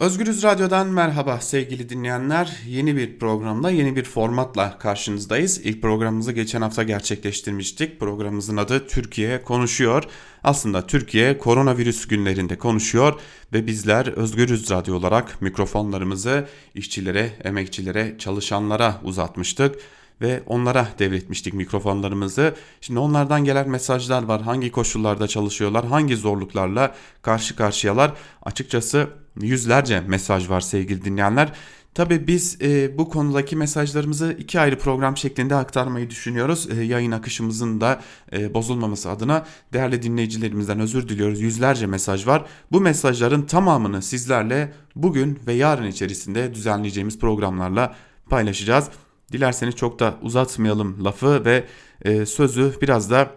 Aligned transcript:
Özgürüz 0.00 0.42
Radyo'dan 0.42 0.86
merhaba 0.86 1.40
sevgili 1.40 1.88
dinleyenler. 1.88 2.56
Yeni 2.66 2.96
bir 2.96 3.18
programda, 3.18 3.70
yeni 3.70 3.96
bir 3.96 4.04
formatla 4.04 4.78
karşınızdayız. 4.78 5.60
İlk 5.64 5.82
programımızı 5.82 6.32
geçen 6.32 6.62
hafta 6.62 6.82
gerçekleştirmiştik. 6.82 8.00
Programımızın 8.00 8.56
adı 8.56 8.86
Türkiye 8.86 9.42
Konuşuyor. 9.42 10.04
Aslında 10.44 10.86
Türkiye 10.86 11.38
koronavirüs 11.38 12.08
günlerinde 12.08 12.58
konuşuyor 12.58 13.20
ve 13.52 13.66
bizler 13.66 14.06
Özgürüz 14.06 14.70
Radyo 14.70 14.96
olarak 14.96 15.42
mikrofonlarımızı 15.42 16.48
işçilere, 16.74 17.30
emekçilere, 17.44 18.14
çalışanlara 18.18 19.00
uzatmıştık 19.04 19.74
ve 20.20 20.42
onlara 20.46 20.88
devretmiştik 20.98 21.54
mikrofonlarımızı. 21.54 22.54
Şimdi 22.80 23.00
onlardan 23.00 23.44
gelen 23.44 23.68
mesajlar 23.68 24.22
var. 24.22 24.42
Hangi 24.42 24.72
koşullarda 24.72 25.28
çalışıyorlar, 25.28 25.86
hangi 25.86 26.16
zorluklarla 26.16 26.94
karşı 27.22 27.56
karşıyalar. 27.56 28.12
Açıkçası 28.42 29.08
yüzlerce 29.40 30.00
mesaj 30.00 30.50
var 30.50 30.60
sevgili 30.60 31.04
dinleyenler. 31.04 31.52
Tabii 31.96 32.26
biz 32.26 32.58
e, 32.62 32.98
bu 32.98 33.08
konudaki 33.08 33.56
mesajlarımızı 33.56 34.36
iki 34.38 34.60
ayrı 34.60 34.78
program 34.78 35.16
şeklinde 35.16 35.54
aktarmayı 35.54 36.10
düşünüyoruz. 36.10 36.68
E, 36.70 36.82
yayın 36.82 37.12
akışımızın 37.12 37.80
da 37.80 38.00
e, 38.32 38.54
bozulmaması 38.54 39.10
adına 39.10 39.46
değerli 39.72 40.02
dinleyicilerimizden 40.02 40.80
özür 40.80 41.08
diliyoruz. 41.08 41.40
Yüzlerce 41.40 41.86
mesaj 41.86 42.26
var. 42.26 42.44
Bu 42.72 42.80
mesajların 42.80 43.42
tamamını 43.42 44.02
sizlerle 44.02 44.72
bugün 44.96 45.38
ve 45.46 45.52
yarın 45.52 45.86
içerisinde 45.86 46.54
düzenleyeceğimiz 46.54 47.18
programlarla 47.18 47.94
paylaşacağız. 48.30 48.88
Dilerseniz 49.32 49.76
çok 49.76 49.98
da 49.98 50.14
uzatmayalım 50.22 51.04
lafı 51.04 51.44
ve 51.44 51.64
e, 52.02 52.26
sözü 52.26 52.74
biraz 52.82 53.10
da 53.10 53.30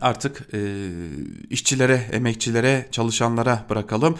artık 0.00 0.48
e, 0.54 0.88
işçilere, 1.50 2.08
emekçilere, 2.12 2.88
çalışanlara 2.90 3.66
bırakalım. 3.70 4.18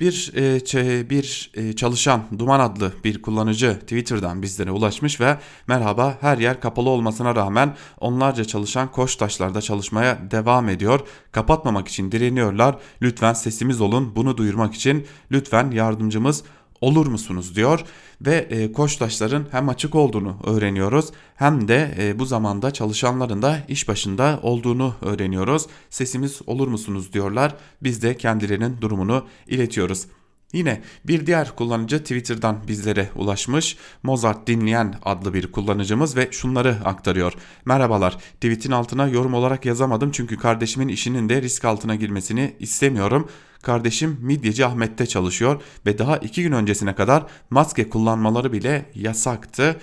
Bir 0.00 0.32
e, 0.36 1.10
bir 1.10 1.50
e, 1.54 1.72
çalışan 1.72 2.22
Duman 2.38 2.60
adlı 2.60 2.92
bir 3.04 3.22
kullanıcı 3.22 3.78
Twitter'dan 3.80 4.42
bizlere 4.42 4.70
ulaşmış 4.70 5.20
ve 5.20 5.36
merhaba 5.66 6.18
her 6.20 6.38
yer 6.38 6.60
kapalı 6.60 6.88
olmasına 6.88 7.36
rağmen 7.36 7.76
onlarca 8.00 8.44
çalışan 8.44 8.92
Koçtaşlar'da 8.92 9.60
çalışmaya 9.60 10.30
devam 10.30 10.68
ediyor. 10.68 11.00
Kapatmamak 11.32 11.88
için 11.88 12.12
direniyorlar. 12.12 12.76
Lütfen 13.02 13.32
sesimiz 13.32 13.80
olun. 13.80 14.16
Bunu 14.16 14.36
duyurmak 14.36 14.74
için 14.74 15.06
lütfen 15.30 15.70
yardımcımız 15.70 16.44
olur 16.80 17.06
musunuz 17.06 17.56
diyor 17.56 17.84
ve 18.20 18.34
e, 18.36 18.72
Koçtaşların 18.72 19.46
hem 19.50 19.68
açık 19.68 19.94
olduğunu 19.94 20.36
öğreniyoruz 20.46 21.10
hem 21.34 21.68
de 21.68 21.94
e, 21.98 22.18
bu 22.18 22.26
zamanda 22.26 22.70
çalışanların 22.70 23.42
da 23.42 23.58
iş 23.68 23.88
başında 23.88 24.40
olduğunu 24.42 24.94
öğreniyoruz. 25.02 25.66
Sesimiz 25.90 26.40
olur 26.46 26.68
musunuz 26.68 27.12
diyorlar. 27.12 27.54
Biz 27.82 28.02
de 28.02 28.16
kendilerinin 28.16 28.80
durumunu 28.80 29.24
iletiyoruz. 29.46 30.06
Yine 30.52 30.82
bir 31.04 31.26
diğer 31.26 31.56
kullanıcı 31.56 31.98
Twitter'dan 31.98 32.68
bizlere 32.68 33.10
ulaşmış. 33.16 33.76
Mozart 34.02 34.46
dinleyen 34.46 34.94
adlı 35.04 35.34
bir 35.34 35.52
kullanıcımız 35.52 36.16
ve 36.16 36.28
şunları 36.30 36.76
aktarıyor. 36.84 37.32
Merhabalar. 37.64 38.16
Tweet'in 38.34 38.72
altına 38.72 39.08
yorum 39.08 39.34
olarak 39.34 39.66
yazamadım 39.66 40.10
çünkü 40.10 40.36
kardeşimin 40.36 40.88
işinin 40.88 41.28
de 41.28 41.42
risk 41.42 41.64
altına 41.64 41.94
girmesini 41.94 42.56
istemiyorum. 42.58 43.28
Kardeşim 43.62 44.18
Midyeci 44.20 44.66
Ahmet'te 44.66 45.06
çalışıyor 45.06 45.62
ve 45.86 45.98
daha 45.98 46.16
iki 46.16 46.42
gün 46.42 46.52
öncesine 46.52 46.94
kadar 46.94 47.26
maske 47.50 47.88
kullanmaları 47.88 48.52
bile 48.52 48.90
yasaktı. 48.94 49.76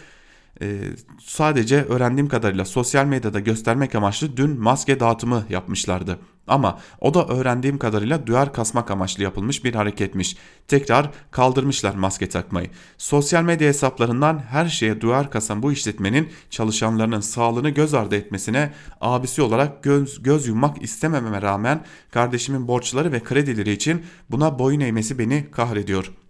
Ee, 0.62 0.82
sadece 1.20 1.84
öğrendiğim 1.84 2.28
kadarıyla 2.28 2.66
sosyal 2.66 3.06
medyada 3.06 3.40
göstermek 3.40 3.96
amaçlı 3.96 4.38
dün 4.38 4.60
maske 4.60 5.00
dağıtımı 5.00 5.46
yapmışlardı. 5.50 6.20
Ama 6.48 6.80
o 7.02 7.14
da 7.14 7.28
öğrendiğim 7.28 7.78
kadarıyla 7.78 8.28
duyar 8.28 8.54
kasmak 8.54 8.92
amaçlı 8.92 9.24
yapılmış 9.24 9.64
bir 9.64 9.76
hareketmiş. 9.76 10.38
Tekrar 10.68 11.10
kaldırmışlar 11.32 11.96
maske 11.96 12.30
takmayı. 12.30 12.70
Sosyal 12.98 13.44
medya 13.44 13.68
hesaplarından 13.68 14.40
her 14.40 14.66
şeye 14.66 15.02
duyar 15.02 15.32
kasan 15.32 15.64
bu 15.64 15.72
işletmenin 15.72 16.30
çalışanlarının 16.50 17.20
sağlığını 17.20 17.70
göz 17.70 17.94
ardı 17.94 18.16
etmesine 18.16 18.74
abisi 19.02 19.42
olarak 19.42 19.84
göz, 19.84 20.24
göz 20.24 20.48
yummak 20.48 20.82
istemememe 20.82 21.42
rağmen 21.42 21.84
kardeşimin 22.12 22.68
borçları 22.68 23.12
ve 23.12 23.20
kredileri 23.20 23.72
için 23.72 24.06
buna 24.30 24.60
boyun 24.60 24.80
eğmesi 24.80 25.20
beni 25.20 25.52
kahrediyor.'' 25.52 26.25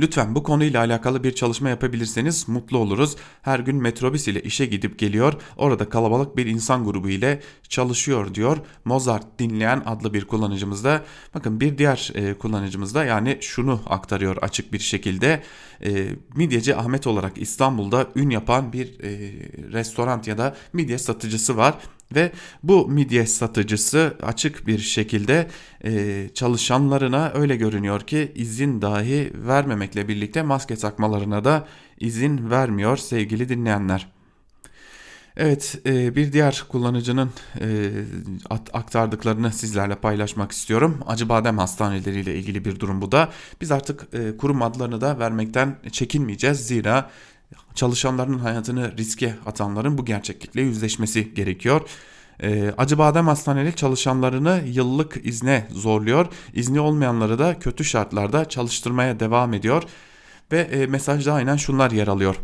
Lütfen 0.00 0.34
bu 0.34 0.42
konuyla 0.42 0.80
alakalı 0.80 1.24
bir 1.24 1.32
çalışma 1.32 1.68
yapabilirseniz 1.68 2.48
mutlu 2.48 2.78
oluruz. 2.78 3.16
Her 3.42 3.60
gün 3.60 3.76
metrobüs 3.76 4.28
ile 4.28 4.42
işe 4.42 4.66
gidip 4.66 4.98
geliyor. 4.98 5.34
Orada 5.56 5.88
kalabalık 5.88 6.36
bir 6.36 6.46
insan 6.46 6.84
grubu 6.84 7.08
ile 7.08 7.40
çalışıyor 7.68 8.34
diyor. 8.34 8.56
Mozart 8.84 9.38
dinleyen 9.38 9.82
adlı 9.86 10.14
bir 10.14 10.24
kullanıcımız 10.24 10.84
da. 10.84 11.04
Bakın 11.34 11.60
bir 11.60 11.78
diğer 11.78 12.12
e, 12.14 12.34
kullanıcımız 12.34 12.94
da 12.94 13.04
yani 13.04 13.38
şunu 13.40 13.80
aktarıyor 13.86 14.36
açık 14.36 14.72
bir 14.72 14.78
şekilde. 14.78 15.42
E, 15.84 16.08
midyeci 16.34 16.76
Ahmet 16.76 17.06
olarak 17.06 17.32
İstanbul'da 17.38 18.06
ün 18.16 18.30
yapan 18.30 18.72
bir 18.72 19.00
e, 19.00 19.10
restoran 19.72 20.22
ya 20.26 20.38
da 20.38 20.56
midye 20.72 20.98
satıcısı 20.98 21.56
var 21.56 21.74
ve 22.14 22.32
bu 22.62 22.88
midye 22.88 23.26
satıcısı 23.26 24.16
açık 24.22 24.66
bir 24.66 24.78
şekilde 24.78 25.48
e, 25.84 26.28
çalışanlarına 26.34 27.32
öyle 27.34 27.56
görünüyor 27.56 28.00
ki 28.00 28.32
izin 28.34 28.82
dahi 28.82 29.32
vermemekle 29.34 30.08
birlikte 30.08 30.42
maske 30.42 30.76
takmalarına 30.76 31.44
da 31.44 31.66
izin 32.00 32.50
vermiyor 32.50 32.96
sevgili 32.96 33.48
dinleyenler. 33.48 34.12
Evet 35.36 35.78
e, 35.86 36.16
bir 36.16 36.32
diğer 36.32 36.64
kullanıcının 36.68 37.30
e, 37.60 37.90
aktardıklarını 38.50 39.52
sizlerle 39.52 39.94
paylaşmak 39.94 40.52
istiyorum. 40.52 40.98
Acıbadem 41.06 41.58
hastaneleriyle 41.58 42.34
ilgili 42.34 42.64
bir 42.64 42.80
durum 42.80 43.02
bu 43.02 43.12
da. 43.12 43.28
Biz 43.60 43.70
artık 43.72 44.08
e, 44.14 44.36
kurum 44.36 44.62
adlarını 44.62 45.00
da 45.00 45.18
vermekten 45.18 45.76
çekinmeyeceğiz. 45.92 46.66
Zira 46.66 47.10
çalışanların 47.74 48.38
hayatını 48.38 48.96
riske 48.96 49.34
atanların 49.46 49.98
bu 49.98 50.04
gerçeklikle 50.04 50.60
yüzleşmesi 50.60 51.34
gerekiyor. 51.34 51.80
E, 52.42 52.74
Acıbadem 52.78 53.28
Hastanelik 53.28 53.76
çalışanlarını 53.76 54.62
yıllık 54.66 55.26
izne 55.26 55.66
zorluyor. 55.70 56.26
İzni 56.54 56.80
olmayanları 56.80 57.38
da 57.38 57.58
kötü 57.58 57.84
şartlarda 57.84 58.44
çalıştırmaya 58.44 59.20
devam 59.20 59.54
ediyor. 59.54 59.82
Ve 60.52 60.60
e, 60.60 60.86
mesajda 60.86 61.32
aynen 61.32 61.56
şunlar 61.56 61.90
yer 61.90 62.08
alıyor. 62.08 62.36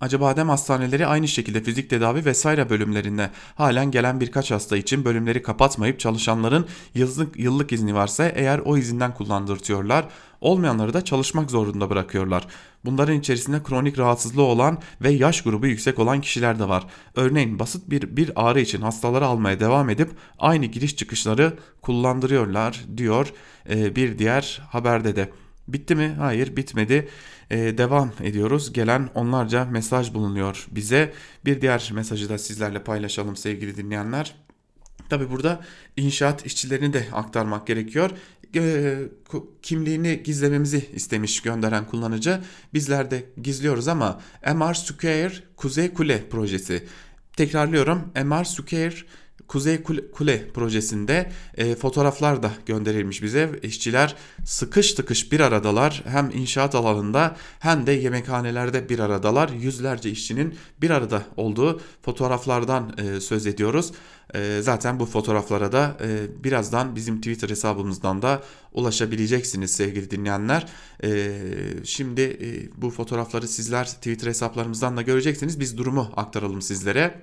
Acıbadem 0.00 0.48
hastaneleri 0.48 1.06
aynı 1.06 1.28
şekilde 1.28 1.60
fizik 1.60 1.90
tedavi 1.90 2.24
vesaire 2.24 2.70
bölümlerinde 2.70 3.30
halen 3.54 3.90
gelen 3.90 4.20
birkaç 4.20 4.50
hasta 4.50 4.76
için 4.76 5.04
bölümleri 5.04 5.42
kapatmayıp 5.42 6.00
çalışanların 6.00 6.66
yıllık, 6.94 7.36
yıllık 7.36 7.72
izni 7.72 7.94
varsa 7.94 8.28
eğer 8.28 8.58
o 8.58 8.76
izinden 8.76 9.14
kullandırtıyorlar. 9.14 10.04
Olmayanları 10.40 10.94
da 10.94 11.04
çalışmak 11.04 11.50
zorunda 11.50 11.90
bırakıyorlar. 11.90 12.46
Bunların 12.84 13.18
içerisinde 13.18 13.62
kronik 13.62 13.98
rahatsızlığı 13.98 14.42
olan 14.42 14.78
ve 15.02 15.10
yaş 15.10 15.42
grubu 15.42 15.66
yüksek 15.66 15.98
olan 15.98 16.20
kişiler 16.20 16.58
de 16.58 16.68
var. 16.68 16.86
Örneğin 17.14 17.58
basit 17.58 17.90
bir, 17.90 18.16
bir 18.16 18.32
ağrı 18.36 18.60
için 18.60 18.82
hastaları 18.82 19.26
almaya 19.26 19.60
devam 19.60 19.90
edip 19.90 20.10
aynı 20.38 20.66
giriş 20.66 20.96
çıkışları 20.96 21.58
kullandırıyorlar 21.82 22.84
diyor 22.96 23.32
e, 23.70 23.96
bir 23.96 24.18
diğer 24.18 24.62
haberde 24.70 25.16
de. 25.16 25.30
Bitti 25.68 25.94
mi? 25.94 26.14
Hayır 26.18 26.56
bitmedi. 26.56 27.08
Ee, 27.50 27.78
devam 27.78 28.12
ediyoruz. 28.22 28.72
Gelen 28.72 29.10
onlarca 29.14 29.64
mesaj 29.64 30.14
bulunuyor 30.14 30.66
bize. 30.70 31.12
Bir 31.44 31.60
diğer 31.60 31.90
mesajı 31.94 32.28
da 32.28 32.38
sizlerle 32.38 32.84
paylaşalım 32.84 33.36
sevgili 33.36 33.76
dinleyenler. 33.76 34.34
Tabi 35.08 35.30
burada 35.30 35.60
inşaat 35.96 36.46
işçilerini 36.46 36.92
de 36.92 37.06
aktarmak 37.12 37.66
gerekiyor. 37.66 38.10
E, 38.54 38.98
kimliğini 39.62 40.22
gizlememizi 40.22 40.88
istemiş 40.94 41.42
gönderen 41.42 41.86
kullanıcı. 41.86 42.40
Bizler 42.74 43.10
de 43.10 43.24
gizliyoruz 43.42 43.88
ama 43.88 44.20
MR 44.54 44.74
Square 44.74 45.32
Kuzey 45.56 45.94
Kule 45.94 46.28
projesi. 46.28 46.86
Tekrarlıyorum 47.36 48.12
MR 48.24 48.44
Square 48.44 48.94
Kuzey 49.48 49.82
Kule 50.12 50.48
projesinde 50.48 51.32
e, 51.56 51.74
fotoğraflar 51.74 52.42
da 52.42 52.52
gönderilmiş 52.66 53.22
bize. 53.22 53.50
İşçiler 53.62 54.16
sıkış 54.44 54.92
tıkış 54.92 55.32
bir 55.32 55.40
aradalar. 55.40 56.02
Hem 56.06 56.30
inşaat 56.30 56.74
alanında 56.74 57.36
hem 57.58 57.86
de 57.86 57.92
yemekhanelerde 57.92 58.88
bir 58.88 58.98
aradalar. 58.98 59.48
Yüzlerce 59.48 60.10
işçinin 60.10 60.54
bir 60.80 60.90
arada 60.90 61.22
olduğu 61.36 61.80
fotoğraflardan 62.02 62.96
e, 62.98 63.20
söz 63.20 63.46
ediyoruz. 63.46 63.92
E, 64.34 64.60
zaten 64.62 65.00
bu 65.00 65.06
fotoğraflara 65.06 65.72
da 65.72 65.96
e, 66.02 66.44
birazdan 66.44 66.96
bizim 66.96 67.16
Twitter 67.16 67.48
hesabımızdan 67.48 68.22
da 68.22 68.42
ulaşabileceksiniz 68.72 69.70
sevgili 69.70 70.10
dinleyenler. 70.10 70.66
E, 71.04 71.30
şimdi 71.84 72.20
e, 72.20 72.80
bu 72.82 72.90
fotoğrafları 72.90 73.48
sizler 73.48 73.86
Twitter 73.86 74.26
hesaplarımızdan 74.26 74.96
da 74.96 75.02
göreceksiniz. 75.02 75.60
Biz 75.60 75.78
durumu 75.78 76.12
aktaralım 76.16 76.62
sizlere. 76.62 77.22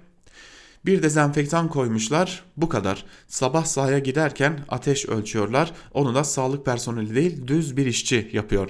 Bir 0.86 1.04
dezenfektan 1.04 1.70
koymuşlar 1.70 2.44
bu 2.58 2.70
kadar. 2.70 3.06
Sabah 3.28 3.66
sahaya 3.66 4.00
giderken 4.00 4.60
ateş 4.70 5.06
ölçüyorlar. 5.06 5.72
Onu 5.94 6.16
da 6.16 6.24
sağlık 6.24 6.66
personeli 6.66 7.16
değil 7.16 7.48
düz 7.48 7.78
bir 7.78 7.86
işçi 7.86 8.30
yapıyor. 8.34 8.70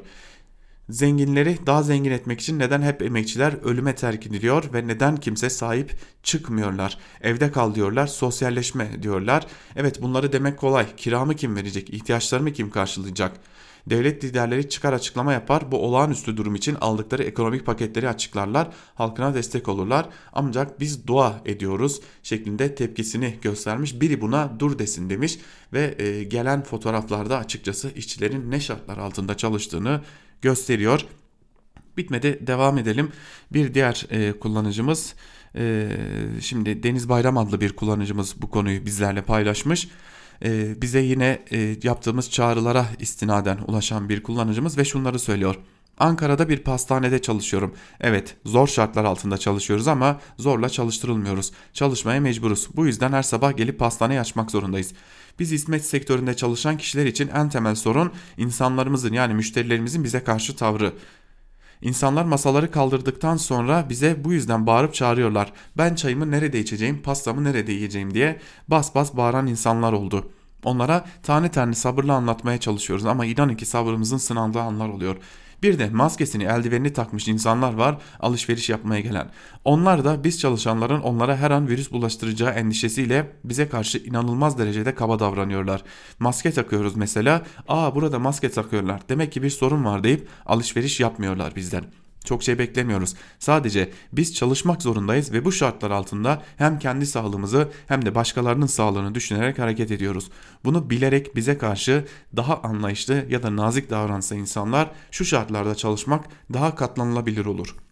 Zenginleri 0.89 1.57
daha 1.65 1.83
zengin 1.83 2.11
etmek 2.11 2.41
için 2.41 2.59
neden 2.59 2.81
hep 2.81 3.01
emekçiler 3.01 3.53
ölüme 3.63 3.95
terk 3.95 4.27
ediliyor 4.27 4.73
ve 4.73 4.87
neden 4.87 5.17
kimse 5.17 5.49
sahip 5.49 5.91
çıkmıyorlar? 6.23 6.97
Evde 7.21 7.51
kal 7.51 7.75
diyorlar, 7.75 8.07
sosyalleşme 8.07 9.03
diyorlar. 9.03 9.47
Evet 9.75 10.01
bunları 10.01 10.33
demek 10.33 10.57
kolay. 10.57 10.95
Kiramı 10.97 11.35
kim 11.35 11.55
verecek? 11.55 11.89
İhtiyaçlarımı 11.89 12.53
kim 12.53 12.69
karşılayacak? 12.69 13.39
Devlet 13.89 14.23
liderleri 14.23 14.69
çıkar 14.69 14.93
açıklama 14.93 15.33
yapar. 15.33 15.71
Bu 15.71 15.77
olağanüstü 15.77 16.37
durum 16.37 16.55
için 16.55 16.75
aldıkları 16.81 17.23
ekonomik 17.23 17.65
paketleri 17.65 18.09
açıklarlar. 18.09 18.67
Halkına 18.95 19.33
destek 19.33 19.67
olurlar. 19.67 20.09
Ancak 20.33 20.79
biz 20.79 21.07
dua 21.07 21.41
ediyoruz 21.45 22.01
şeklinde 22.23 22.75
tepkisini 22.75 23.35
göstermiş. 23.41 24.01
Biri 24.01 24.21
buna 24.21 24.59
dur 24.59 24.79
desin 24.79 25.09
demiş 25.09 25.39
ve 25.73 25.95
e, 25.99 26.23
gelen 26.23 26.63
fotoğraflarda 26.63 27.37
açıkçası 27.37 27.91
işçilerin 27.95 28.51
ne 28.51 28.59
şartlar 28.59 28.97
altında 28.97 29.37
çalıştığını 29.37 30.01
gösteriyor. 30.41 31.05
Bitmedi 31.97 32.47
devam 32.47 32.77
edelim. 32.77 33.11
Bir 33.53 33.73
diğer 33.73 34.05
e, 34.09 34.39
kullanıcımız 34.39 35.15
e, 35.55 35.89
şimdi 36.41 36.83
Deniz 36.83 37.09
Bayram 37.09 37.37
adlı 37.37 37.61
bir 37.61 37.75
kullanıcımız 37.75 38.41
bu 38.41 38.49
konuyu 38.49 38.85
bizlerle 38.85 39.21
paylaşmış. 39.21 39.87
E, 40.43 40.81
bize 40.81 40.99
yine 40.99 41.45
e, 41.51 41.75
yaptığımız 41.83 42.31
çağrılara 42.31 42.85
istinaden 42.99 43.57
ulaşan 43.67 44.09
bir 44.09 44.23
kullanıcımız 44.23 44.77
ve 44.77 44.85
şunları 44.85 45.19
söylüyor. 45.19 45.55
Ankara'da 45.97 46.49
bir 46.49 46.57
pastanede 46.57 47.21
çalışıyorum. 47.21 47.75
Evet 48.01 48.37
zor 48.45 48.67
şartlar 48.67 49.03
altında 49.03 49.37
çalışıyoruz 49.37 49.87
ama 49.87 50.19
zorla 50.37 50.69
çalıştırılmıyoruz. 50.69 51.51
Çalışmaya 51.73 52.21
mecburuz. 52.21 52.67
Bu 52.75 52.85
yüzden 52.85 53.11
her 53.11 53.23
sabah 53.23 53.57
gelip 53.57 53.79
pastaneyi 53.79 54.19
açmak 54.19 54.51
zorundayız. 54.51 54.93
Biz 55.39 55.51
hizmet 55.51 55.85
sektöründe 55.85 56.35
çalışan 56.35 56.77
kişiler 56.77 57.05
için 57.05 57.27
en 57.27 57.49
temel 57.49 57.75
sorun 57.75 58.11
insanlarımızın 58.37 59.13
yani 59.13 59.33
müşterilerimizin 59.33 60.03
bize 60.03 60.23
karşı 60.23 60.55
tavrı. 60.55 60.93
İnsanlar 61.85 62.25
masaları 62.25 62.71
kaldırdıktan 62.71 63.37
sonra 63.37 63.89
bize 63.89 64.23
bu 64.23 64.33
yüzden 64.33 64.67
bağırıp 64.67 64.93
çağırıyorlar. 64.93 65.53
Ben 65.77 65.95
çayımı 65.95 66.31
nerede 66.31 66.59
içeceğim, 66.59 67.01
pastamı 67.01 67.43
nerede 67.43 67.71
yiyeceğim 67.71 68.13
diye 68.13 68.39
bas 68.67 68.95
bas 68.95 69.17
bağıran 69.17 69.47
insanlar 69.47 69.93
oldu. 69.93 70.31
Onlara 70.63 71.05
tane 71.23 71.51
tane 71.51 71.73
sabırla 71.73 72.13
anlatmaya 72.13 72.59
çalışıyoruz 72.59 73.05
ama 73.05 73.25
inanın 73.25 73.55
ki 73.55 73.65
sabrımızın 73.65 74.17
sınandığı 74.17 74.61
anlar 74.61 74.89
oluyor. 74.89 75.15
Bir 75.63 75.79
de 75.79 75.89
maskesini 75.89 76.43
eldivenini 76.43 76.93
takmış 76.93 77.27
insanlar 77.27 77.73
var 77.73 77.97
alışveriş 78.19 78.69
yapmaya 78.69 79.01
gelen. 79.01 79.31
Onlar 79.63 80.05
da 80.05 80.23
biz 80.23 80.39
çalışanların 80.39 81.01
onlara 81.01 81.37
her 81.37 81.51
an 81.51 81.67
virüs 81.67 81.91
bulaştıracağı 81.91 82.51
endişesiyle 82.51 83.31
bize 83.43 83.69
karşı 83.69 83.97
inanılmaz 83.97 84.57
derecede 84.57 84.95
kaba 84.95 85.19
davranıyorlar. 85.19 85.83
Maske 86.19 86.51
takıyoruz 86.51 86.95
mesela. 86.95 87.41
Aa 87.67 87.95
burada 87.95 88.19
maske 88.19 88.51
takıyorlar. 88.51 89.01
Demek 89.09 89.31
ki 89.31 89.43
bir 89.43 89.49
sorun 89.49 89.85
var 89.85 90.03
deyip 90.03 90.27
alışveriş 90.45 90.99
yapmıyorlar 90.99 91.55
bizden. 91.55 91.83
Çok 92.25 92.43
şey 92.43 92.59
beklemiyoruz. 92.59 93.15
Sadece 93.39 93.89
biz 94.13 94.35
çalışmak 94.35 94.81
zorundayız 94.81 95.31
ve 95.31 95.45
bu 95.45 95.51
şartlar 95.51 95.91
altında 95.91 96.41
hem 96.57 96.79
kendi 96.79 97.05
sağlığımızı 97.05 97.69
hem 97.87 98.05
de 98.05 98.15
başkalarının 98.15 98.65
sağlığını 98.65 99.15
düşünerek 99.15 99.59
hareket 99.59 99.91
ediyoruz. 99.91 100.29
Bunu 100.63 100.89
bilerek 100.89 101.35
bize 101.35 101.57
karşı 101.57 102.05
daha 102.35 102.61
anlayışlı 102.61 103.25
ya 103.29 103.43
da 103.43 103.55
nazik 103.55 103.89
davransa 103.89 104.35
insanlar 104.35 104.91
şu 105.11 105.25
şartlarda 105.25 105.75
çalışmak 105.75 106.25
daha 106.53 106.75
katlanılabilir 106.75 107.45
olur. 107.45 107.84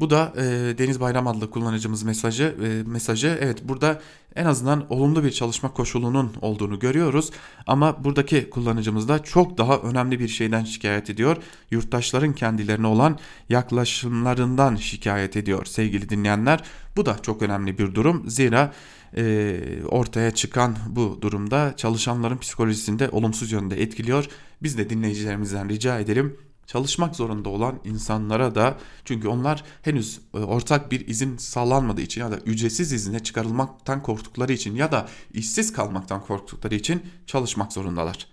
Bu 0.00 0.10
da 0.10 0.32
e, 0.36 0.42
Deniz 0.78 1.00
Bayram 1.00 1.26
adlı 1.26 1.50
kullanıcımız 1.50 2.02
mesajı. 2.02 2.56
E, 2.62 2.90
mesajı 2.90 3.38
evet 3.40 3.68
burada 3.68 4.00
en 4.36 4.44
azından 4.44 4.92
olumlu 4.92 5.24
bir 5.24 5.30
çalışma 5.30 5.72
koşulunun 5.72 6.32
olduğunu 6.40 6.78
görüyoruz. 6.78 7.30
Ama 7.66 8.04
buradaki 8.04 8.50
kullanıcımız 8.50 9.08
da 9.08 9.22
çok 9.22 9.58
daha 9.58 9.78
önemli 9.78 10.20
bir 10.20 10.28
şeyden 10.28 10.64
şikayet 10.64 11.10
ediyor. 11.10 11.36
Yurttaşların 11.70 12.32
kendilerine 12.32 12.86
olan 12.86 13.18
yaklaşımlarından 13.48 14.76
şikayet 14.76 15.36
ediyor 15.36 15.64
sevgili 15.64 16.08
dinleyenler. 16.08 16.62
Bu 16.96 17.06
da 17.06 17.16
çok 17.22 17.42
önemli 17.42 17.78
bir 17.78 17.94
durum. 17.94 18.30
Zira 18.30 18.72
e, 19.16 19.56
ortaya 19.88 20.30
çıkan 20.30 20.76
bu 20.88 21.18
durumda 21.22 21.74
çalışanların 21.76 22.38
psikolojisinde 22.38 23.08
olumsuz 23.10 23.52
yönde 23.52 23.82
etkiliyor. 23.82 24.28
Biz 24.62 24.78
de 24.78 24.90
dinleyicilerimizden 24.90 25.68
rica 25.68 25.98
edelim 25.98 26.36
çalışmak 26.66 27.16
zorunda 27.16 27.48
olan 27.48 27.80
insanlara 27.84 28.54
da 28.54 28.78
çünkü 29.04 29.28
onlar 29.28 29.64
henüz 29.82 30.20
e, 30.34 30.38
ortak 30.38 30.92
bir 30.92 31.08
izin 31.08 31.36
sağlanmadığı 31.36 32.00
için 32.00 32.20
ya 32.20 32.30
da 32.30 32.38
ücretsiz 32.38 32.92
izine 32.92 33.20
çıkarılmaktan 33.20 34.02
korktukları 34.02 34.52
için 34.52 34.74
ya 34.74 34.92
da 34.92 35.08
işsiz 35.32 35.72
kalmaktan 35.72 36.24
korktukları 36.24 36.74
için 36.74 37.02
çalışmak 37.26 37.72
zorundalar. 37.72 38.26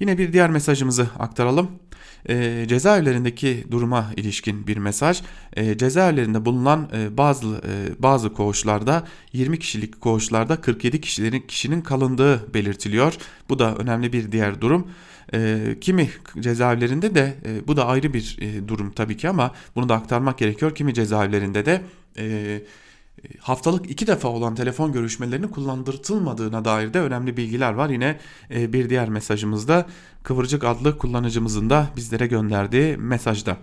Yine 0.00 0.18
bir 0.18 0.32
diğer 0.32 0.50
mesajımızı 0.50 1.08
aktaralım. 1.18 1.70
E, 2.28 2.64
cezaevlerindeki 2.68 3.64
duruma 3.70 4.12
ilişkin 4.16 4.66
bir 4.66 4.76
mesaj. 4.76 5.22
E, 5.52 5.78
cezaevlerinde 5.78 6.44
bulunan 6.44 6.90
e, 6.94 7.16
bazı 7.16 7.46
e, 7.46 8.02
bazı 8.02 8.32
koğuşlarda 8.32 9.06
20 9.32 9.58
kişilik 9.58 10.00
koğuşlarda 10.00 10.60
47 10.60 11.00
kişilerin 11.00 11.40
kişinin 11.40 11.80
kalındığı 11.80 12.54
belirtiliyor. 12.54 13.14
Bu 13.48 13.58
da 13.58 13.74
önemli 13.76 14.12
bir 14.12 14.32
diğer 14.32 14.60
durum. 14.60 14.90
E, 15.34 15.60
kimi 15.80 16.10
cezaevlerinde 16.40 17.14
de 17.14 17.34
e, 17.44 17.68
bu 17.68 17.76
da 17.76 17.86
ayrı 17.86 18.14
bir 18.14 18.38
e, 18.40 18.68
durum 18.68 18.92
tabii 18.92 19.16
ki 19.16 19.28
ama 19.28 19.54
bunu 19.76 19.88
da 19.88 19.94
aktarmak 19.94 20.38
gerekiyor. 20.38 20.74
Kimi 20.74 20.94
cezaevlerinde 20.94 21.66
de 21.66 21.82
e, 22.18 22.62
haftalık 23.40 23.90
iki 23.90 24.06
defa 24.06 24.28
olan 24.28 24.54
telefon 24.54 24.92
görüşmelerinin 24.92 25.48
kullandırtılmadığına 25.48 26.64
dair 26.64 26.94
de 26.94 27.00
önemli 27.00 27.36
bilgiler 27.36 27.72
var. 27.72 27.90
Yine 27.90 28.18
e, 28.50 28.72
bir 28.72 28.90
diğer 28.90 29.08
mesajımızda 29.08 29.86
Kıvırcık 30.22 30.64
adlı 30.64 30.98
kullanıcımızın 30.98 31.70
da 31.70 31.88
bizlere 31.96 32.26
gönderdiği 32.26 32.96
mesajda. 32.96 33.56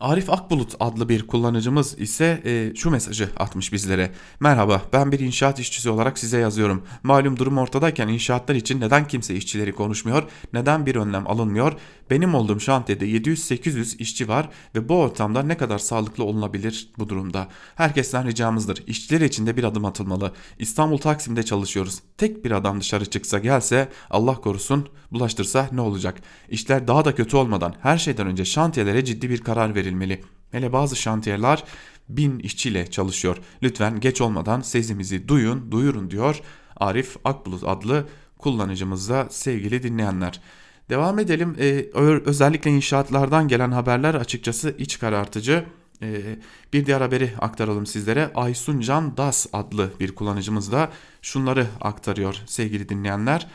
Arif 0.00 0.30
Akbulut 0.30 0.74
adlı 0.80 1.08
bir 1.08 1.26
kullanıcımız 1.26 1.98
ise 1.98 2.42
e, 2.44 2.74
şu 2.74 2.90
mesajı 2.90 3.30
atmış 3.36 3.72
bizlere. 3.72 4.10
Merhaba 4.40 4.82
ben 4.92 5.12
bir 5.12 5.20
inşaat 5.20 5.58
işçisi 5.58 5.90
olarak 5.90 6.18
size 6.18 6.38
yazıyorum. 6.38 6.82
Malum 7.02 7.38
durum 7.38 7.58
ortadayken 7.58 8.08
inşaatlar 8.08 8.54
için 8.54 8.80
neden 8.80 9.08
kimse 9.08 9.34
işçileri 9.34 9.72
konuşmuyor, 9.72 10.22
neden 10.52 10.86
bir 10.86 10.96
önlem 10.96 11.26
alınmıyor? 11.26 11.72
Benim 12.10 12.34
olduğum 12.34 12.60
şantiyede 12.60 13.06
700-800 13.06 13.98
işçi 13.98 14.28
var 14.28 14.48
ve 14.74 14.88
bu 14.88 15.00
ortamda 15.00 15.42
ne 15.42 15.56
kadar 15.56 15.78
sağlıklı 15.78 16.24
olunabilir 16.24 16.90
bu 16.98 17.08
durumda? 17.08 17.48
Herkesten 17.74 18.26
ricamızdır. 18.26 18.84
İşçiler 18.86 19.20
için 19.20 19.46
de 19.46 19.56
bir 19.56 19.64
adım 19.64 19.84
atılmalı. 19.84 20.32
İstanbul 20.58 20.98
Taksim'de 20.98 21.42
çalışıyoruz. 21.42 21.98
Tek 22.18 22.44
bir 22.44 22.50
adam 22.50 22.80
dışarı 22.80 23.04
çıksa 23.04 23.38
gelse 23.38 23.88
Allah 24.10 24.34
korusun 24.34 24.88
bulaştırsa 25.12 25.68
ne 25.72 25.80
olacak? 25.80 26.20
İşler 26.48 26.88
daha 26.88 27.04
da 27.04 27.14
kötü 27.14 27.36
olmadan 27.36 27.74
her 27.82 27.98
şeyden 27.98 28.26
önce 28.26 28.44
şantiyelere 28.44 29.04
ciddi 29.04 29.30
bir 29.30 29.40
karar 29.40 29.74
verilmeli. 29.88 30.20
Hele 30.50 30.72
bazı 30.72 30.96
şantiyeler 30.96 31.64
bin 32.08 32.38
işçiyle 32.38 32.90
çalışıyor. 32.90 33.36
Lütfen 33.62 34.00
geç 34.00 34.20
olmadan 34.20 34.60
sesimizi 34.60 35.28
duyun, 35.28 35.72
duyurun 35.72 36.10
diyor 36.10 36.40
Arif 36.76 37.16
Akbulut 37.24 37.64
adlı 37.64 38.06
kullanıcımızda 38.38 39.26
sevgili 39.30 39.82
dinleyenler. 39.82 40.40
Devam 40.90 41.18
edelim. 41.18 41.56
Ee, 41.58 41.86
özellikle 42.24 42.70
inşaatlardan 42.70 43.48
gelen 43.48 43.70
haberler 43.70 44.14
açıkçası 44.14 44.74
iç 44.78 44.98
karartıcı. 44.98 45.64
Ee, 46.02 46.38
bir 46.72 46.86
diğer 46.86 47.00
haberi 47.00 47.30
aktaralım 47.38 47.86
sizlere. 47.86 48.30
Aysun 48.34 48.80
Can 48.80 49.16
Das 49.16 49.46
adlı 49.52 49.90
bir 50.00 50.14
kullanıcımız 50.14 50.72
da 50.72 50.90
şunları 51.22 51.66
aktarıyor 51.80 52.42
sevgili 52.46 52.88
dinleyenler. 52.88 53.46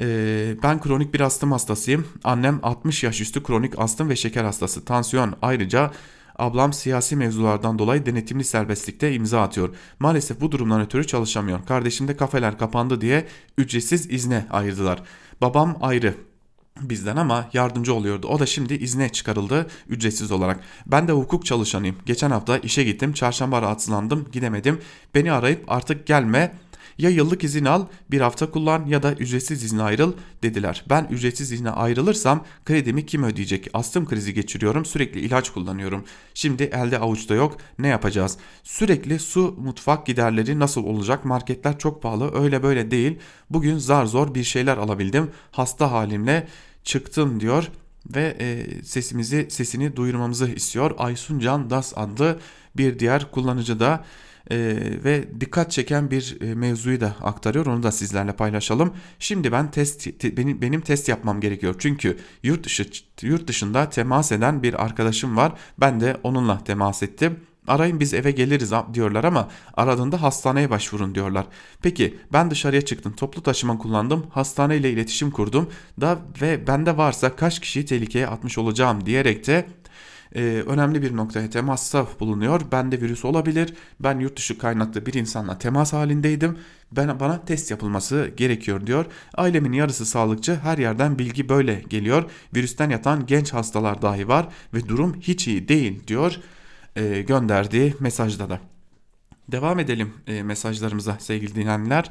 Ee, 0.00 0.56
ben 0.62 0.80
kronik 0.80 1.14
bir 1.14 1.20
astım 1.20 1.52
hastasıyım. 1.52 2.06
Annem 2.24 2.60
60 2.62 3.02
yaş 3.02 3.20
üstü 3.20 3.42
kronik 3.42 3.78
astım 3.78 4.08
ve 4.08 4.16
şeker 4.16 4.44
hastası. 4.44 4.84
Tansiyon 4.84 5.34
ayrıca 5.42 5.90
Ablam 6.38 6.72
siyasi 6.72 7.16
mevzulardan 7.16 7.78
dolayı 7.78 8.06
denetimli 8.06 8.44
serbestlikte 8.44 9.14
imza 9.14 9.42
atıyor. 9.42 9.74
Maalesef 9.98 10.40
bu 10.40 10.52
durumdan 10.52 10.80
ötürü 10.80 11.06
çalışamıyor. 11.06 11.66
Kardeşim 11.66 12.08
de 12.08 12.16
kafeler 12.16 12.58
kapandı 12.58 13.00
diye 13.00 13.26
ücretsiz 13.58 14.10
izne 14.10 14.46
ayırdılar. 14.50 15.02
Babam 15.40 15.76
ayrı 15.80 16.14
bizden 16.80 17.16
ama 17.16 17.48
yardımcı 17.52 17.94
oluyordu. 17.94 18.26
O 18.28 18.38
da 18.38 18.46
şimdi 18.46 18.74
izne 18.74 19.08
çıkarıldı 19.08 19.66
ücretsiz 19.88 20.32
olarak. 20.32 20.60
Ben 20.86 21.08
de 21.08 21.12
hukuk 21.12 21.46
çalışanıyım. 21.46 21.96
Geçen 22.06 22.30
hafta 22.30 22.58
işe 22.58 22.84
gittim. 22.84 23.12
Çarşamba 23.12 23.62
rahatsızlandım. 23.62 24.28
Gidemedim. 24.32 24.80
Beni 25.14 25.32
arayıp 25.32 25.72
artık 25.72 26.06
gelme 26.06 26.54
ya 26.98 27.10
yıllık 27.10 27.44
izin 27.44 27.64
al 27.64 27.86
bir 28.10 28.20
hafta 28.20 28.50
kullan 28.50 28.86
ya 28.86 29.02
da 29.02 29.12
ücretsiz 29.12 29.64
izne 29.64 29.82
ayrıl 29.82 30.12
dediler. 30.42 30.84
Ben 30.88 31.04
ücretsiz 31.10 31.52
izne 31.52 31.70
ayrılırsam 31.70 32.44
kredimi 32.64 33.06
kim 33.06 33.24
ödeyecek? 33.24 33.68
Astım 33.74 34.06
krizi 34.06 34.34
geçiriyorum 34.34 34.84
sürekli 34.84 35.20
ilaç 35.20 35.50
kullanıyorum. 35.50 36.04
Şimdi 36.34 36.62
elde 36.62 36.98
avuçta 36.98 37.34
yok 37.34 37.56
ne 37.78 37.88
yapacağız? 37.88 38.38
Sürekli 38.62 39.18
su 39.18 39.54
mutfak 39.58 40.06
giderleri 40.06 40.58
nasıl 40.58 40.84
olacak? 40.84 41.24
Marketler 41.24 41.78
çok 41.78 42.02
pahalı 42.02 42.42
öyle 42.42 42.62
böyle 42.62 42.90
değil. 42.90 43.18
Bugün 43.50 43.78
zar 43.78 44.06
zor 44.06 44.34
bir 44.34 44.44
şeyler 44.44 44.76
alabildim. 44.76 45.30
Hasta 45.50 45.92
halimle 45.92 46.46
çıktım 46.84 47.40
diyor 47.40 47.70
ve 48.14 48.36
e, 48.40 48.66
sesimizi 48.82 49.46
sesini 49.50 49.96
duyurmamızı 49.96 50.48
istiyor. 50.48 50.94
Aysun 50.98 51.38
Can 51.38 51.70
Das 51.70 51.92
adlı 51.96 52.38
bir 52.76 52.98
diğer 52.98 53.30
kullanıcı 53.30 53.80
da 53.80 54.04
e, 54.50 54.56
ve 55.04 55.40
dikkat 55.40 55.70
çeken 55.70 56.10
bir 56.10 56.36
e, 56.40 56.54
mevzuyu 56.54 57.00
da 57.00 57.16
aktarıyor. 57.22 57.66
Onu 57.66 57.82
da 57.82 57.92
sizlerle 57.92 58.32
paylaşalım. 58.32 58.92
Şimdi 59.18 59.52
ben 59.52 59.70
test 59.70 60.18
te, 60.20 60.36
benim 60.36 60.62
benim 60.62 60.80
test 60.80 61.08
yapmam 61.08 61.40
gerekiyor. 61.40 61.74
Çünkü 61.78 62.18
yurt 62.42 62.64
dışı 62.64 62.86
yurt 63.22 63.48
dışında 63.48 63.90
temas 63.90 64.32
eden 64.32 64.62
bir 64.62 64.84
arkadaşım 64.84 65.36
var. 65.36 65.52
Ben 65.78 66.00
de 66.00 66.16
onunla 66.22 66.64
temas 66.64 67.02
ettim 67.02 67.36
Arayın 67.66 68.00
biz 68.00 68.14
eve 68.14 68.30
geliriz 68.30 68.72
diyorlar 68.94 69.24
ama 69.24 69.48
aradığında 69.74 70.22
hastaneye 70.22 70.70
başvurun 70.70 71.14
diyorlar. 71.14 71.46
Peki 71.82 72.18
ben 72.32 72.50
dışarıya 72.50 72.82
çıktım 72.82 73.12
toplu 73.12 73.42
taşıma 73.42 73.78
kullandım 73.78 74.26
hastaneyle 74.30 74.90
iletişim 74.90 75.30
kurdum 75.30 75.70
da 76.00 76.18
ve 76.40 76.66
bende 76.66 76.96
varsa 76.96 77.36
kaç 77.36 77.60
kişiyi 77.60 77.84
tehlikeye 77.84 78.26
atmış 78.26 78.58
olacağım 78.58 79.06
diyerek 79.06 79.46
de 79.46 79.66
e, 80.34 80.40
önemli 80.66 81.02
bir 81.02 81.16
noktaya 81.16 81.50
temasta 81.50 82.06
bulunuyor. 82.20 82.60
Bende 82.72 83.00
virüs 83.00 83.24
olabilir. 83.24 83.74
Ben 84.00 84.18
yurt 84.18 84.36
dışı 84.36 84.58
kaynaklı 84.58 85.06
bir 85.06 85.14
insanla 85.14 85.58
temas 85.58 85.92
halindeydim. 85.92 86.58
Ben 86.92 87.20
bana 87.20 87.44
test 87.44 87.70
yapılması 87.70 88.30
gerekiyor 88.36 88.86
diyor. 88.86 89.06
Ailemin 89.34 89.72
yarısı 89.72 90.06
sağlıkçı. 90.06 90.54
Her 90.54 90.78
yerden 90.78 91.18
bilgi 91.18 91.48
böyle 91.48 91.82
geliyor. 91.88 92.30
Virüsten 92.54 92.90
yatan 92.90 93.26
genç 93.26 93.52
hastalar 93.52 94.02
dahi 94.02 94.28
var 94.28 94.48
ve 94.74 94.88
durum 94.88 95.16
hiç 95.20 95.48
iyi 95.48 95.68
değil 95.68 96.06
diyor 96.06 96.40
e, 96.96 97.22
gönderdiği 97.22 97.94
mesajda 98.00 98.48
da. 98.48 98.60
Devam 99.48 99.78
edelim 99.78 100.12
e, 100.26 100.42
mesajlarımıza 100.42 101.16
sevgili 101.18 101.54
dinleyenler. 101.54 102.10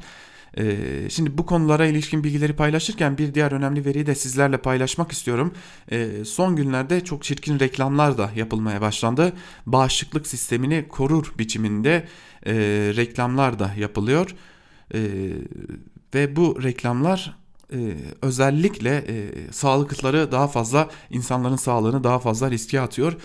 E, 0.58 0.76
şimdi 1.10 1.38
bu 1.38 1.46
konulara 1.46 1.86
ilişkin 1.86 2.24
bilgileri 2.24 2.52
paylaşırken 2.52 3.18
bir 3.18 3.34
diğer 3.34 3.52
önemli 3.52 3.84
veriyi 3.84 4.06
de 4.06 4.14
sizlerle 4.14 4.56
paylaşmak 4.56 5.12
istiyorum. 5.12 5.54
E, 5.90 6.24
son 6.24 6.56
günlerde 6.56 7.04
çok 7.04 7.22
çirkin 7.22 7.60
reklamlar 7.60 8.18
da 8.18 8.30
yapılmaya 8.36 8.80
başlandı. 8.80 9.32
Bağışıklık 9.66 10.26
sistemini 10.26 10.88
korur 10.88 11.32
biçiminde 11.38 12.08
e, 12.46 12.54
reklamlar 12.96 13.58
da 13.58 13.74
yapılıyor. 13.78 14.34
E, 14.94 15.00
ve 16.14 16.36
bu 16.36 16.62
reklamlar 16.62 17.36
e, 17.72 17.78
özellikle 18.22 18.96
e, 19.08 19.30
sağlıkları 19.52 20.32
daha 20.32 20.48
fazla 20.48 20.88
insanların 21.10 21.56
sağlığını 21.56 22.04
daha 22.04 22.18
fazla 22.18 22.50
riske 22.50 22.80
atıyor. 22.80 23.16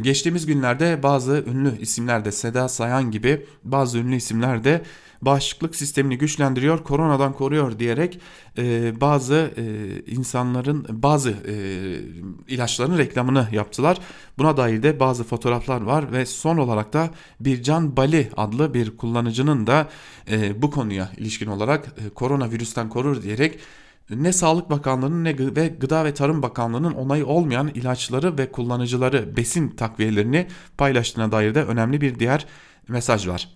Geçtiğimiz 0.00 0.46
günlerde 0.46 1.02
bazı 1.02 1.44
ünlü 1.46 1.80
isimler 1.80 2.24
de 2.24 2.32
Seda 2.32 2.68
Sayan 2.68 3.10
gibi 3.10 3.46
bazı 3.64 3.98
ünlü 3.98 4.16
isimler 4.16 4.64
de 4.64 4.82
bağışıklık 5.22 5.76
sistemini 5.76 6.18
güçlendiriyor, 6.18 6.84
koronadan 6.84 7.32
koruyor 7.32 7.78
diyerek 7.78 8.20
e, 8.58 9.00
bazı 9.00 9.50
e, 9.56 9.64
insanların 10.10 10.86
bazı 10.88 11.30
e, 11.30 11.54
ilaçların 12.48 12.98
reklamını 12.98 13.48
yaptılar. 13.52 13.98
Buna 14.38 14.56
dair 14.56 14.82
de 14.82 15.00
bazı 15.00 15.24
fotoğraflar 15.24 15.80
var 15.80 16.12
ve 16.12 16.26
son 16.26 16.56
olarak 16.56 16.92
da 16.92 17.10
Bircan 17.40 17.96
Bali 17.96 18.30
adlı 18.36 18.74
bir 18.74 18.96
kullanıcının 18.96 19.66
da 19.66 19.88
e, 20.30 20.62
bu 20.62 20.70
konuya 20.70 21.10
ilişkin 21.16 21.46
olarak 21.46 21.86
e, 21.86 22.08
koronavirüsten 22.08 22.88
korur 22.88 23.22
diyerek 23.22 23.58
ne 24.10 24.32
Sağlık 24.32 24.70
Bakanlığı'nın 24.70 25.24
ne 25.24 25.56
ve 25.56 25.68
Gıda 25.68 26.04
ve 26.04 26.14
Tarım 26.14 26.42
Bakanlığı'nın 26.42 26.92
onayı 26.92 27.26
olmayan 27.26 27.68
ilaçları 27.68 28.38
ve 28.38 28.52
kullanıcıları 28.52 29.36
besin 29.36 29.68
takviyelerini 29.68 30.46
paylaştığına 30.78 31.32
dair 31.32 31.54
de 31.54 31.64
önemli 31.64 32.00
bir 32.00 32.18
diğer 32.18 32.46
mesaj 32.88 33.28
var. 33.28 33.48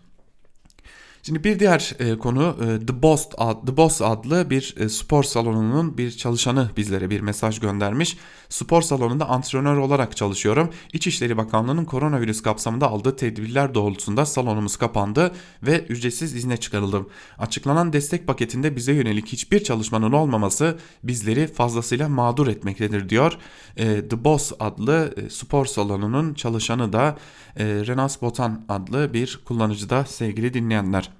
Şimdi 1.22 1.44
bir 1.44 1.58
diğer 1.58 1.94
e, 1.98 2.18
konu 2.18 2.56
e, 2.60 2.86
The 2.86 3.02
Boss 3.02 3.26
ad, 3.38 3.66
The 3.66 3.76
Boss 3.76 4.02
adlı 4.02 4.50
bir 4.50 4.74
e, 4.78 4.88
spor 4.88 5.22
salonunun 5.22 5.98
bir 5.98 6.10
çalışanı 6.10 6.70
bizlere 6.76 7.10
bir 7.10 7.20
mesaj 7.20 7.60
göndermiş. 7.60 8.16
Spor 8.48 8.82
salonunda 8.82 9.28
antrenör 9.28 9.76
olarak 9.76 10.16
çalışıyorum. 10.16 10.70
İçişleri 10.92 11.36
Bakanlığı'nın 11.36 11.84
koronavirüs 11.84 12.42
kapsamında 12.42 12.88
aldığı 12.88 13.16
tedbirler 13.16 13.74
doğrultusunda 13.74 14.26
salonumuz 14.26 14.76
kapandı 14.76 15.32
ve 15.62 15.84
ücretsiz 15.84 16.34
izne 16.34 16.56
çıkarıldım. 16.56 17.08
Açıklanan 17.38 17.92
destek 17.92 18.26
paketinde 18.26 18.76
bize 18.76 18.92
yönelik 18.92 19.26
hiçbir 19.26 19.64
çalışmanın 19.64 20.12
olmaması 20.12 20.78
bizleri 21.04 21.46
fazlasıyla 21.46 22.08
mağdur 22.08 22.46
etmektedir 22.46 23.08
diyor. 23.08 23.38
E, 23.76 24.08
The 24.08 24.24
Boss 24.24 24.52
adlı 24.60 25.14
e, 25.16 25.30
spor 25.30 25.66
salonunun 25.66 26.34
çalışanı 26.34 26.92
da 26.92 27.18
e, 27.56 27.64
Renas 27.64 28.22
Botan 28.22 28.64
adlı 28.68 29.14
bir 29.14 29.40
kullanıcı 29.44 29.90
da 29.90 30.04
sevgili 30.04 30.54
dinleyenler. 30.54 31.19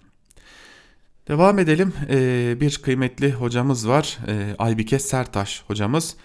Devam 1.31 1.59
edelim. 1.59 1.93
Ee, 2.11 2.57
bir 2.61 2.79
kıymetli 2.79 3.33
hocamız 3.33 3.89
var. 3.89 4.19
Ee, 4.29 4.55
Aybike 4.59 4.99
Sertaş 4.99 5.63
hocamız. 5.67 6.17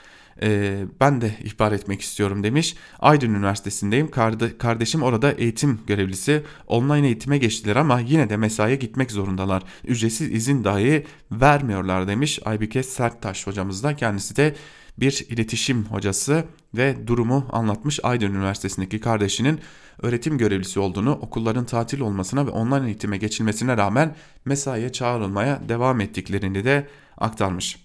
Ee, 0.42 0.86
ben 1.00 1.22
de 1.22 1.32
ihbar 1.44 1.72
etmek 1.72 2.01
istiyorum 2.01 2.44
demiş. 2.44 2.75
Aydın 3.00 3.34
Üniversitesi'ndeyim. 3.34 4.12
Karde 4.12 4.58
kardeşim 4.58 5.04
orada 5.04 5.32
eğitim 5.32 5.80
görevlisi. 5.88 6.44
Online 6.68 7.06
eğitime 7.06 7.38
geçtiler 7.38 7.75
ama 7.75 8.00
yine 8.00 8.30
de 8.30 8.38
mesaiye 8.38 8.75
gitmek 8.75 9.12
zorundalar. 9.12 9.63
Ücretsiz 9.84 10.32
izin 10.32 10.63
dahi 10.63 11.06
vermiyorlar 11.32 12.08
demiş 12.08 12.39
Aybike 12.46 12.84
Sertaş 12.84 13.48
hocamız 13.48 13.84
da. 13.84 13.96
Kendisi 13.96 14.36
de 14.36 14.56
bir 14.98 15.25
iletişim 15.30 15.86
hocası 15.86 16.44
ve 16.74 17.08
durumu 17.08 17.48
anlatmış 17.51 18.00
Aydın 18.04 18.34
Üniversitesi'ndeki 18.34 19.00
kardeşinin 19.00 19.60
öğretim 20.01 20.38
görevlisi 20.38 20.80
olduğunu, 20.80 21.12
okulların 21.12 21.65
tatil 21.65 22.00
olmasına 22.00 22.48
ve 22.48 22.50
online 22.50 22.86
eğitime 22.86 23.18
geçilmesine 23.18 23.77
rağmen 23.77 24.15
mesaiye 24.46 24.92
çağrılmaya 24.92 25.62
devam 25.70 26.01
ettiklerini 26.01 26.63
de 26.63 26.88
aktarmış. 27.18 27.85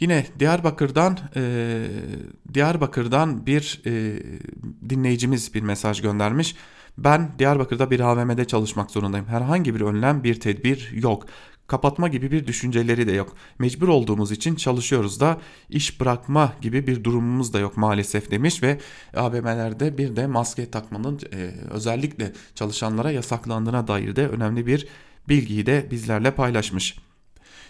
Yine 0.00 0.26
Diyarbakır'dan 0.38 1.18
e, 1.36 1.86
Diyarbakır'dan 2.54 3.46
bir 3.46 3.82
e, 3.86 4.22
dinleyicimiz 4.88 5.54
bir 5.54 5.62
mesaj 5.62 6.02
göndermiş. 6.02 6.56
Ben 6.98 7.30
Diyarbakır'da 7.38 7.90
bir 7.90 8.00
AVM'de 8.00 8.44
çalışmak 8.44 8.90
zorundayım. 8.90 9.26
Herhangi 9.26 9.74
bir 9.74 9.80
önlem, 9.80 10.24
bir 10.24 10.40
tedbir 10.40 10.90
yok 10.92 11.26
kapatma 11.70 12.08
gibi 12.08 12.30
bir 12.30 12.46
düşünceleri 12.46 13.06
de 13.06 13.12
yok. 13.12 13.36
Mecbur 13.58 13.88
olduğumuz 13.88 14.32
için 14.32 14.54
çalışıyoruz 14.54 15.20
da 15.20 15.38
iş 15.68 16.00
bırakma 16.00 16.52
gibi 16.60 16.86
bir 16.86 17.04
durumumuz 17.04 17.52
da 17.52 17.58
yok 17.58 17.76
maalesef 17.76 18.30
demiş 18.30 18.62
ve 18.62 18.78
AVM'lerde 19.16 19.98
bir 19.98 20.16
de 20.16 20.26
maske 20.26 20.70
takmanın 20.70 21.20
e, 21.34 21.50
özellikle 21.70 22.32
çalışanlara 22.54 23.10
yasaklandığına 23.10 23.88
dair 23.88 24.16
de 24.16 24.28
önemli 24.28 24.66
bir 24.66 24.88
bilgiyi 25.28 25.66
de 25.66 25.88
bizlerle 25.90 26.30
paylaşmış. 26.30 27.09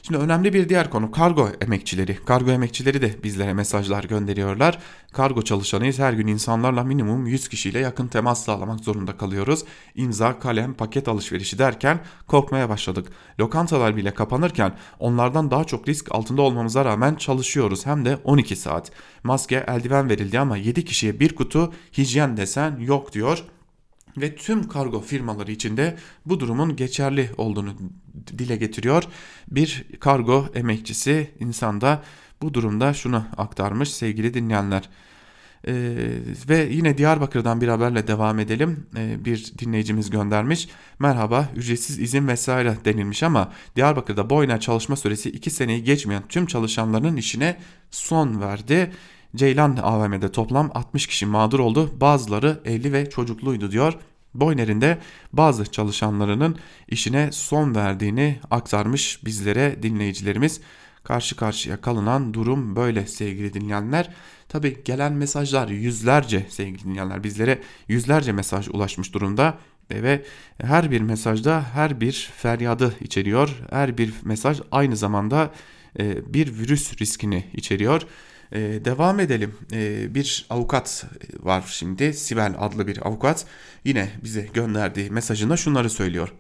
Şimdi 0.03 0.21
önemli 0.21 0.53
bir 0.53 0.69
diğer 0.69 0.91
konu 0.91 1.11
kargo 1.11 1.49
emekçileri. 1.61 2.19
Kargo 2.25 2.51
emekçileri 2.51 3.03
de 3.03 3.23
bizlere 3.25 3.53
mesajlar 3.53 4.05
gönderiyorlar. 4.05 4.79
Kargo 5.13 5.43
çalışanıyız. 5.43 5.99
Her 5.99 6.13
gün 6.13 6.27
insanlarla 6.27 6.85
minimum 6.85 7.27
100 7.27 7.49
kişiyle 7.49 7.79
yakın 7.79 8.07
temas 8.07 8.45
sağlamak 8.45 8.81
zorunda 8.81 9.17
kalıyoruz. 9.17 9.65
İmza, 9.95 10.39
kalem, 10.39 10.75
paket 10.75 11.09
alışverişi 11.09 11.59
derken 11.59 12.01
korkmaya 12.27 12.69
başladık. 12.69 13.09
Lokantalar 13.41 13.97
bile 13.97 14.15
kapanırken 14.15 14.77
onlardan 14.99 15.51
daha 15.51 15.65
çok 15.65 15.89
risk 15.89 16.15
altında 16.15 16.43
olmamıza 16.43 16.85
rağmen 16.85 17.15
çalışıyoruz. 17.15 17.87
Hem 17.87 18.05
de 18.05 18.17
12 18.25 18.57
saat. 18.57 18.91
Maske, 19.25 19.65
eldiven 19.69 20.11
verildi 20.11 20.39
ama 20.39 20.57
7 20.57 20.85
kişiye 20.85 21.21
bir 21.21 21.35
kutu 21.35 21.73
hijyen 21.99 22.37
desen 22.37 22.77
yok 22.79 23.13
diyor 23.13 23.45
ve 24.17 24.37
tüm 24.37 24.69
kargo 24.69 25.01
firmaları 25.01 25.53
içinde 25.53 25.97
bu 26.27 26.41
durumun 26.41 26.77
geçerli 26.77 27.31
olduğunu 27.37 27.75
dile 28.39 28.57
getiriyor. 28.57 29.05
Bir 29.49 29.85
kargo 30.01 30.47
emekçisi 30.55 31.31
insanda 31.41 32.03
bu 32.43 32.55
durumda 32.55 32.95
şunu 32.95 33.25
aktarmış 33.37 33.93
sevgili 33.93 34.35
dinleyenler. 34.35 34.89
Ee, 35.67 35.73
ve 36.49 36.69
yine 36.71 36.99
Diyarbakır'dan 36.99 37.61
bir 37.61 37.69
haberle 37.69 38.07
devam 38.07 38.39
edelim. 38.39 38.87
Ee, 38.97 39.25
bir 39.25 39.53
dinleyicimiz 39.59 40.11
göndermiş. 40.11 40.69
Merhaba 40.99 41.49
ücretsiz 41.57 41.99
izin 41.99 42.29
vesaire 42.29 42.77
denilmiş 42.85 43.23
ama 43.23 43.53
Diyarbakır'da 43.77 44.31
boyuna 44.31 44.61
çalışma 44.61 44.97
süresi 44.97 45.31
2 45.31 45.51
seneyi 45.51 45.85
geçmeyen 45.85 46.23
tüm 46.29 46.47
çalışanların 46.47 47.17
işine 47.17 47.57
son 47.91 48.41
verdi. 48.41 48.91
Ceylan 49.37 49.77
AVM'de 49.77 50.33
toplam 50.33 50.71
60 50.75 51.07
kişi 51.07 51.27
mağdur 51.27 51.59
oldu. 51.61 51.91
Bazıları 52.01 52.61
evli 52.65 52.93
ve 52.93 53.11
çocukluydu 53.11 53.71
diyor. 53.71 53.95
Boyner'in 54.35 54.81
de 54.81 54.99
bazı 55.33 55.73
çalışanlarının 55.73 56.57
işine 56.89 57.33
son 57.33 57.75
verdiğini 57.75 58.41
aktarmış 58.51 59.25
bizlere 59.25 59.83
dinleyicilerimiz. 59.83 60.61
Karşı 61.05 61.37
karşıya 61.37 61.81
kalınan 61.81 62.35
durum 62.35 62.77
böyle 62.77 63.07
sevgili 63.07 63.55
dinleyenler. 63.55 64.11
Tabi 64.49 64.85
gelen 64.85 65.13
mesajlar 65.13 65.69
yüzlerce 65.69 66.47
sevgili 66.49 66.85
dinleyenler 66.85 67.25
bizlere 67.25 67.59
yüzlerce 67.89 68.33
mesaj 68.33 68.69
ulaşmış 68.69 69.15
durumda 69.15 69.59
ve 69.91 70.25
her 70.63 70.91
bir 70.91 71.01
mesajda 71.01 71.65
her 71.75 72.01
bir 72.01 72.31
feryadı 72.37 72.95
içeriyor. 73.01 73.63
Her 73.71 73.99
bir 73.99 74.15
mesaj 74.25 74.61
aynı 74.73 74.97
zamanda 74.97 75.51
e, 75.99 76.35
bir 76.35 76.59
virüs 76.59 77.01
riskini 77.01 77.45
içeriyor. 77.55 78.03
Ee, 78.53 78.59
devam 78.85 79.21
edelim. 79.21 79.55
Ee, 79.73 80.15
bir 80.15 80.47
avukat 80.51 81.05
var 81.41 81.65
şimdi. 81.69 82.15
Sibel 82.15 82.55
adlı 82.59 82.87
bir 82.87 83.07
avukat. 83.07 83.47
Yine 83.85 84.09
bize 84.25 84.49
gönderdiği 84.55 85.11
mesajında 85.11 85.57
şunları 85.57 85.91
söylüyor. 85.91 86.33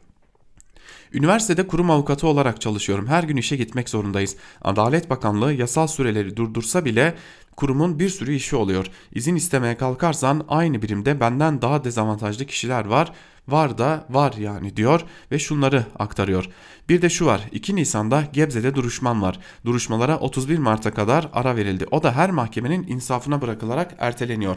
Üniversitede 1.13 1.67
kurum 1.67 1.91
avukatı 1.91 2.27
olarak 2.27 2.61
çalışıyorum. 2.61 3.07
Her 3.07 3.23
gün 3.23 3.37
işe 3.37 3.57
gitmek 3.57 3.89
zorundayız. 3.89 4.37
Adalet 4.63 5.11
Bakanlığı 5.11 5.53
yasal 5.53 5.87
süreleri 5.87 6.37
durdursa 6.37 6.85
bile 6.85 7.15
kurumun 7.57 7.99
bir 7.99 8.09
sürü 8.09 8.35
işi 8.35 8.57
oluyor. 8.57 8.87
İzin 9.13 9.37
istemeye 9.37 9.77
kalkarsan 9.77 10.45
aynı 10.49 10.83
birimde 10.83 11.21
benden 11.21 11.63
daha 11.63 11.85
dezavantajlı 11.85 12.45
kişiler 12.45 12.85
var. 12.85 13.13
Var 13.49 13.79
da 13.79 14.07
var 14.11 14.33
yani 14.33 14.77
diyor 14.77 15.01
ve 15.33 15.39
şunları 15.39 15.85
aktarıyor. 15.99 16.49
Bir 16.89 17.03
de 17.03 17.11
şu 17.11 17.27
var 17.27 17.49
2 17.53 17.77
Nisan'da 17.77 18.25
Gebze'de 18.33 18.75
duruşman 18.75 19.23
var. 19.23 19.39
Duruşmalara 19.65 20.19
31 20.19 20.59
Mart'a 20.59 20.95
kadar 20.95 21.29
ara 21.33 21.57
verildi. 21.57 21.87
O 21.91 22.03
da 22.03 22.13
her 22.13 22.31
mahkemenin 22.31 22.87
insafına 22.89 23.43
bırakılarak 23.43 23.95
erteleniyor. 23.99 24.57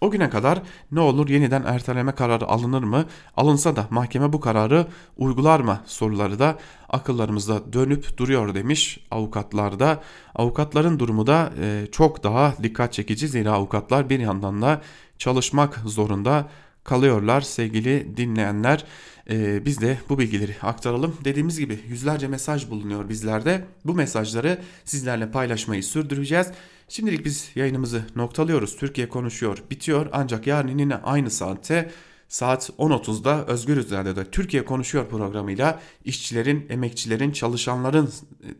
O 0.00 0.10
güne 0.10 0.30
kadar 0.30 0.62
ne 0.92 1.00
olur 1.00 1.28
yeniden 1.28 1.62
erteleme 1.62 2.12
kararı 2.12 2.46
alınır 2.46 2.82
mı? 2.82 3.04
Alınsa 3.36 3.76
da 3.76 3.86
mahkeme 3.90 4.32
bu 4.32 4.40
kararı 4.40 4.86
uygular 5.16 5.60
mı? 5.60 5.80
Soruları 5.86 6.38
da 6.38 6.58
akıllarımızda 6.88 7.72
dönüp 7.72 8.18
duruyor 8.18 8.54
demiş 8.54 9.00
avukatlar 9.10 9.78
da. 9.78 10.02
Avukatların 10.34 10.98
durumu 10.98 11.26
da 11.26 11.52
e, 11.60 11.86
çok 11.92 12.24
daha 12.24 12.54
dikkat 12.62 12.92
çekici 12.92 13.28
zira 13.28 13.52
avukatlar 13.52 14.10
bir 14.10 14.20
yandan 14.20 14.62
da 14.62 14.80
çalışmak 15.18 15.76
zorunda 15.84 16.48
kalıyorlar 16.84 17.40
sevgili 17.40 18.16
dinleyenler. 18.16 18.84
Ee, 19.30 19.66
biz 19.66 19.80
de 19.80 19.98
bu 20.08 20.18
bilgileri 20.18 20.56
aktaralım. 20.62 21.16
Dediğimiz 21.24 21.58
gibi 21.58 21.78
yüzlerce 21.88 22.28
mesaj 22.28 22.70
bulunuyor 22.70 23.08
bizlerde. 23.08 23.64
Bu 23.84 23.94
mesajları 23.94 24.58
sizlerle 24.84 25.30
paylaşmayı 25.30 25.84
sürdüreceğiz. 25.84 26.46
Şimdilik 26.88 27.24
biz 27.24 27.50
yayınımızı 27.54 28.02
noktalıyoruz. 28.16 28.76
Türkiye 28.76 29.08
konuşuyor, 29.08 29.62
bitiyor. 29.70 30.06
Ancak 30.12 30.46
yarın 30.46 30.78
yine 30.78 30.96
aynı 30.96 31.30
saatte 31.30 31.90
saat 32.28 32.70
10.30'da 32.78 33.46
Özgür 33.46 33.90
Radyo'da 33.90 34.24
Türkiye 34.24 34.64
Konuşuyor 34.64 35.08
programıyla 35.08 35.80
işçilerin, 36.04 36.66
emekçilerin, 36.68 37.30
çalışanların 37.30 38.12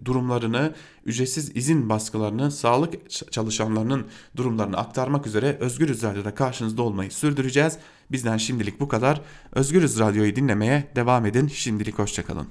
durumlarını, 0.04 0.74
ücretsiz 1.04 1.56
izin 1.56 1.88
baskılarını, 1.88 2.50
sağlık 2.50 3.10
çalışanlarının 3.10 4.06
durumlarını 4.36 4.76
aktarmak 4.76 5.26
üzere 5.26 5.56
Özgür 5.60 6.02
Radyo'da 6.02 6.34
karşınızda 6.34 6.82
olmayı 6.82 7.10
sürdüreceğiz. 7.10 7.78
Bizden 8.10 8.36
şimdilik 8.36 8.80
bu 8.80 8.88
kadar. 8.88 9.20
Özgürüz 9.52 9.98
Radyo'yu 9.98 10.36
dinlemeye 10.36 10.92
devam 10.96 11.26
edin. 11.26 11.48
Şimdilik 11.48 11.98
hoşçakalın. 11.98 12.46